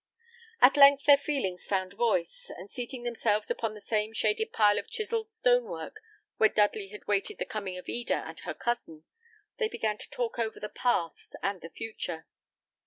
At 0.63 0.77
length 0.77 1.05
their 1.05 1.15
feelings 1.15 1.67
found 1.67 1.93
voice; 1.93 2.49
and 2.57 2.71
seating 2.71 3.03
themselves 3.03 3.51
upon 3.51 3.75
the 3.75 3.81
same 3.81 4.13
shaded 4.13 4.51
pile 4.51 4.79
of 4.79 4.89
chiselled 4.89 5.31
stone 5.31 5.65
work 5.65 6.01
where 6.37 6.49
Dudley 6.49 6.87
had 6.87 7.05
waited 7.05 7.37
the 7.37 7.45
coming 7.45 7.77
of 7.77 7.87
Eda 7.87 8.23
and 8.27 8.39
her 8.39 8.55
cousin, 8.55 9.03
they 9.59 9.67
began 9.69 9.99
to 9.99 10.09
talk 10.09 10.39
over 10.39 10.59
the 10.59 10.69
past 10.69 11.35
and 11.43 11.61
the 11.61 11.69
future. 11.69 12.25